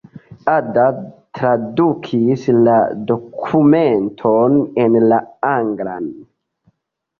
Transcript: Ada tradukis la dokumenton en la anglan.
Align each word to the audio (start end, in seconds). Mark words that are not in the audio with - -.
Ada 0.51 0.85
tradukis 1.39 2.47
la 2.69 2.79
dokumenton 3.13 4.59
en 4.87 4.99
la 5.15 5.23
anglan. 5.55 6.13